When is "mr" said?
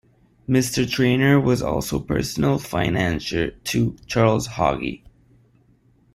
0.49-0.89